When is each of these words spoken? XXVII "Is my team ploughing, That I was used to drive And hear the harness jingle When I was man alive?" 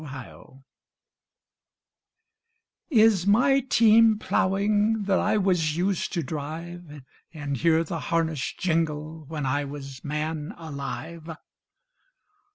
XXVII 0.03 0.63
"Is 2.89 3.27
my 3.27 3.59
team 3.59 4.17
ploughing, 4.17 5.03
That 5.03 5.19
I 5.19 5.37
was 5.37 5.77
used 5.77 6.11
to 6.13 6.23
drive 6.23 7.03
And 7.35 7.55
hear 7.55 7.83
the 7.83 7.99
harness 7.99 8.51
jingle 8.57 9.25
When 9.25 9.45
I 9.45 9.63
was 9.63 10.03
man 10.03 10.55
alive?" 10.57 11.29